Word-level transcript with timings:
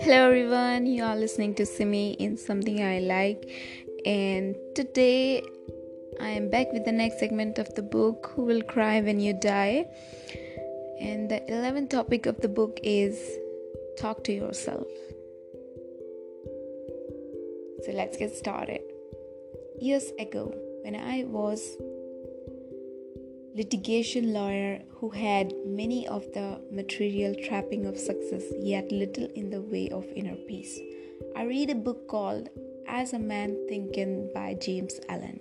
Hello 0.00 0.26
everyone, 0.26 0.86
you 0.86 1.04
are 1.04 1.14
listening 1.14 1.54
to 1.54 1.64
Simi 1.64 2.14
in 2.14 2.36
Something 2.36 2.82
I 2.82 2.98
Like, 2.98 3.48
and 4.04 4.56
today 4.74 5.44
I 6.20 6.30
am 6.30 6.50
back 6.50 6.72
with 6.72 6.84
the 6.84 6.90
next 6.90 7.20
segment 7.20 7.58
of 7.58 7.72
the 7.76 7.82
book 7.82 8.32
Who 8.34 8.42
Will 8.42 8.62
Cry 8.62 9.00
When 9.00 9.20
You 9.20 9.32
Die. 9.34 9.86
And 11.00 11.30
the 11.30 11.40
11th 11.48 11.90
topic 11.90 12.26
of 12.26 12.40
the 12.40 12.48
book 12.48 12.80
is 12.82 13.16
Talk 13.96 14.24
to 14.24 14.32
Yourself. 14.32 14.88
So 17.84 17.92
let's 17.92 18.16
get 18.16 18.34
started. 18.34 18.80
Years 19.80 20.10
ago, 20.18 20.52
when 20.82 20.96
I 20.96 21.22
was 21.24 21.76
litigation 23.54 24.32
lawyer 24.32 24.82
who 24.98 25.10
had 25.10 25.52
many 25.64 26.08
of 26.08 26.24
the 26.32 26.60
material 26.72 27.34
trapping 27.44 27.86
of 27.86 27.96
success 27.96 28.42
yet 28.60 28.90
little 28.90 29.28
in 29.36 29.48
the 29.50 29.62
way 29.62 29.88
of 29.90 30.04
inner 30.16 30.34
peace. 30.48 30.80
I 31.36 31.44
read 31.44 31.70
a 31.70 31.76
book 31.76 32.08
called 32.08 32.48
As 32.88 33.12
a 33.12 33.18
Man 33.18 33.56
Thinketh 33.68 34.34
by 34.34 34.54
James 34.54 34.98
Allen. 35.08 35.38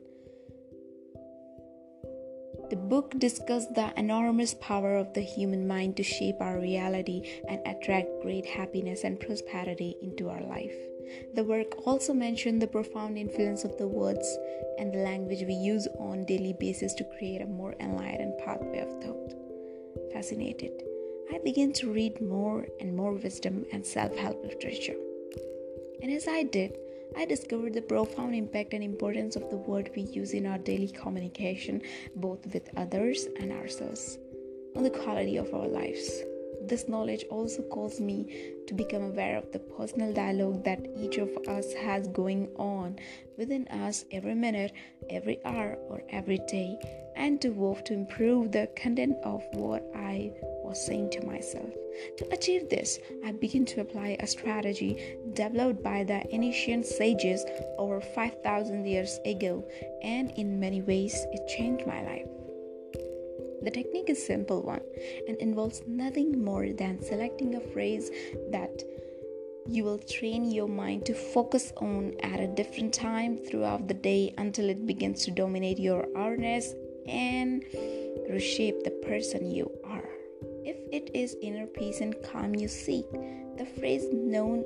The 2.70 2.76
book 2.76 3.18
discussed 3.18 3.74
the 3.74 3.92
enormous 3.98 4.54
power 4.54 4.96
of 4.96 5.14
the 5.14 5.22
human 5.22 5.68
mind 5.68 5.98
to 5.98 6.04
shape 6.04 6.38
our 6.40 6.60
reality 6.60 7.42
and 7.48 7.60
attract 7.66 8.22
great 8.22 8.46
happiness 8.46 9.04
and 9.04 9.20
prosperity 9.20 9.96
into 10.02 10.30
our 10.30 10.42
life. 10.42 10.76
The 11.34 11.44
work 11.44 11.88
also 11.88 12.14
mentioned 12.14 12.62
the 12.62 12.68
profound 12.68 13.18
influence 13.18 13.64
of 13.64 13.78
the 13.78 13.88
words 13.88 14.38
and 14.78 14.94
the 14.94 15.00
language 15.00 15.44
we 15.48 15.54
use 15.54 15.88
on 16.00 16.26
daily 16.26 16.54
basis 16.60 16.94
to 16.96 17.04
create 17.18 17.42
a 17.42 17.46
more 17.46 17.76
enlightened 17.80 18.38
pathway 18.44 18.80
of 18.80 19.04
thought. 19.04 19.34
Fascinated, 20.12 20.72
I 21.32 21.40
began 21.44 21.74
to 21.74 21.92
read 21.92 22.22
more 22.22 22.68
and 22.80 22.96
more 22.96 23.14
wisdom 23.14 23.66
and 23.72 23.86
self-help 23.86 24.44
literature. 24.44 24.96
And 26.02 26.12
as 26.12 26.28
I 26.28 26.44
did, 26.44 26.78
I 27.16 27.26
discovered 27.26 27.74
the 27.74 27.82
profound 27.82 28.36
impact 28.36 28.74
and 28.74 28.84
importance 28.84 29.36
of 29.36 29.50
the 29.50 29.58
word 29.58 29.92
we 29.96 30.02
use 30.02 30.34
in 30.34 30.46
our 30.46 30.58
daily 30.58 30.90
communication, 30.90 31.82
both 32.16 32.46
with 32.54 32.70
others 32.76 33.28
and 33.40 33.52
ourselves, 33.52 34.18
on 34.76 34.84
the 34.84 34.90
quality 34.90 35.38
of 35.38 35.54
our 35.54 35.68
lives. 35.68 36.24
This 36.66 36.88
knowledge 36.88 37.26
also 37.30 37.62
caused 37.64 38.00
me 38.00 38.54
to 38.68 38.74
become 38.74 39.04
aware 39.04 39.38
of 39.38 39.52
the 39.52 39.60
personal 39.60 40.14
dialogue 40.14 40.64
that 40.64 40.86
each 40.98 41.18
of 41.18 41.30
us 41.48 41.74
has 41.74 42.08
going 42.08 42.48
on 42.56 42.98
within 43.38 43.68
us 43.68 44.06
every 44.12 44.34
minute, 44.34 44.72
every 45.10 45.44
hour, 45.44 45.78
or 45.90 46.04
every 46.10 46.40
day, 46.48 46.80
and 47.16 47.42
to 47.42 47.50
work 47.50 47.84
to 47.86 47.94
improve 47.94 48.52
the 48.52 48.70
content 48.76 49.18
of 49.24 49.44
what 49.52 49.84
I 49.94 50.32
was 50.64 50.86
saying 50.86 51.12
to 51.12 51.26
myself. 51.26 51.70
To 52.18 52.34
achieve 52.34 52.70
this, 52.70 52.98
I 53.26 53.34
began 53.34 53.66
to 53.66 53.82
apply 53.82 54.18
a 54.20 54.28
strategy 54.28 55.18
developed 55.34 55.84
by 55.84 56.04
the 56.04 56.24
ancient 56.34 56.86
sages 56.86 57.46
over 57.78 58.00
5,000 58.00 58.86
years 58.86 59.20
ago, 59.26 59.64
and 60.02 60.32
in 60.32 60.60
many 60.60 60.82
ways, 60.82 61.14
it 61.32 61.48
changed 61.48 61.86
my 61.86 62.02
life. 62.04 62.28
The 63.64 63.72
technique 63.72 64.10
is 64.10 64.26
simple 64.26 64.62
one 64.62 64.82
and 65.28 65.38
involves 65.38 65.82
nothing 65.88 66.44
more 66.44 66.70
than 66.74 67.02
selecting 67.02 67.56
a 67.56 67.62
phrase 67.62 68.10
that 68.52 68.84
you 69.68 69.86
will 69.86 70.00
train 70.00 70.52
your 70.52 70.68
mind 70.68 71.06
to 71.06 71.14
focus 71.14 71.72
on 71.78 72.14
at 72.22 72.40
a 72.40 72.48
different 72.48 72.94
time 72.94 73.38
throughout 73.38 73.88
the 73.88 73.94
day 73.94 74.34
until 74.38 74.70
it 74.70 74.86
begins 74.86 75.24
to 75.24 75.32
dominate 75.32 75.80
your 75.80 76.06
awareness 76.16 76.74
and 77.08 77.64
reshape 78.30 78.84
the 78.84 78.92
person 79.08 79.50
you 79.50 79.72
are. 79.86 80.10
If 80.66 80.78
it 80.92 81.12
is 81.14 81.38
inner 81.42 81.68
peace 81.68 82.02
and 82.02 82.16
calm 82.24 82.56
you 82.56 82.68
seek, 82.68 83.10
the 83.58 83.66
phrase 83.80 84.06
known 84.12 84.66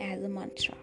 as 0.00 0.22
a 0.24 0.28
mantra 0.28 0.76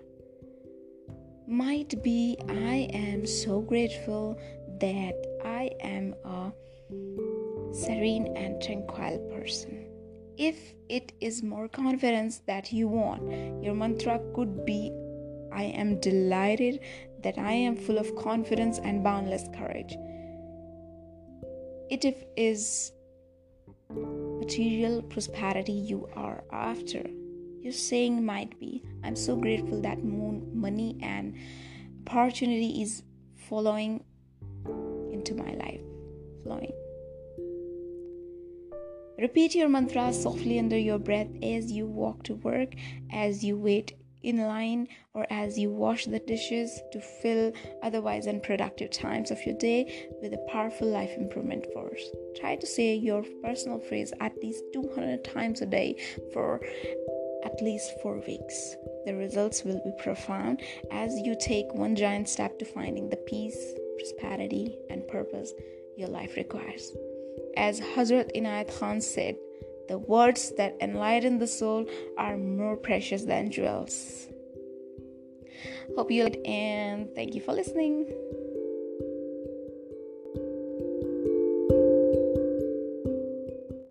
might 1.49 2.01
be 2.03 2.37
I 2.47 2.87
am 2.93 3.25
so 3.25 3.59
grateful 3.59 4.39
that 4.79 5.15
I 5.43 5.71
am 5.81 6.13
a 6.23 6.51
serene 7.71 8.35
and 8.35 8.61
tranquil 8.61 9.19
person. 9.33 9.85
If 10.37 10.73
it 10.87 11.11
is 11.19 11.43
more 11.43 11.67
confidence 11.67 12.41
that 12.47 12.71
you 12.71 12.87
want, 12.87 13.63
your 13.63 13.73
mantra 13.73 14.21
could 14.33 14.65
be 14.65 14.91
I 15.51 15.63
am 15.63 15.99
delighted 15.99 16.79
that 17.23 17.37
I 17.37 17.51
am 17.51 17.75
full 17.75 17.97
of 17.97 18.15
confidence 18.15 18.79
and 18.79 19.03
boundless 19.03 19.49
courage. 19.53 19.97
If 21.89 22.05
it 22.05 22.29
is 22.37 22.91
material 24.49 25.01
prosperity 25.01 25.73
you 25.73 26.07
are 26.15 26.43
after. 26.51 27.03
Your 27.61 27.73
saying 27.73 28.25
might 28.25 28.59
be 28.59 28.83
I'm 29.03 29.15
so 29.15 29.35
grateful 29.35 29.81
that 29.81 30.03
moon, 30.03 30.49
money 30.53 30.97
and 31.01 31.35
opportunity 32.07 32.81
is 32.81 33.03
following 33.49 34.03
into 35.11 35.35
my 35.35 35.53
life. 35.53 35.81
Flowing. 36.43 36.73
Repeat 39.21 39.53
your 39.53 39.67
mantra 39.67 40.13
softly 40.13 40.59
under 40.59 40.77
your 40.77 40.97
breath 40.97 41.27
as 41.43 41.69
you 41.69 41.85
walk 41.85 42.23
to 42.23 42.35
work, 42.35 42.73
as 43.11 43.43
you 43.43 43.57
wait 43.57 43.97
in 44.23 44.37
line, 44.37 44.87
or 45.13 45.27
as 45.29 45.59
you 45.59 45.69
wash 45.69 46.05
the 46.05 46.19
dishes 46.19 46.79
to 46.93 47.01
fill 47.01 47.51
otherwise 47.83 48.27
unproductive 48.27 48.91
times 48.91 49.29
of 49.29 49.45
your 49.45 49.57
day 49.57 50.07
with 50.21 50.33
a 50.33 50.45
powerful 50.49 50.87
life 50.87 51.11
improvement 51.17 51.65
force. 51.73 52.01
Try 52.39 52.55
to 52.55 52.65
say 52.65 52.95
your 52.95 53.23
personal 53.43 53.79
phrase 53.79 54.13
at 54.21 54.41
least 54.41 54.63
200 54.73 55.25
times 55.25 55.61
a 55.61 55.65
day 55.65 55.97
for 56.31 56.61
at 57.43 57.61
least 57.61 57.91
four 58.01 58.23
weeks. 58.25 58.75
The 59.05 59.15
results 59.15 59.65
will 59.65 59.81
be 59.83 59.91
profound 60.01 60.61
as 60.91 61.13
you 61.19 61.35
take 61.37 61.73
one 61.73 61.95
giant 61.95 62.29
step 62.29 62.57
to 62.59 62.65
finding 62.65 63.09
the 63.09 63.17
peace, 63.17 63.73
prosperity, 63.97 64.77
and 64.89 65.05
purpose 65.09 65.51
your 65.97 66.07
life 66.07 66.37
requires. 66.37 66.93
As 67.57 67.79
Hazrat 67.79 68.35
Inayat 68.35 68.77
Khan 68.79 69.01
said, 69.01 69.35
the 69.87 69.97
words 69.97 70.53
that 70.57 70.77
enlighten 70.81 71.39
the 71.39 71.47
soul 71.47 71.85
are 72.17 72.37
more 72.37 72.77
precious 72.77 73.23
than 73.23 73.51
jewels. 73.51 74.27
Hope 75.95 76.11
you 76.11 76.23
liked 76.23 76.45
and 76.45 77.09
thank 77.15 77.35
you 77.35 77.41
for 77.41 77.53
listening. 77.53 78.07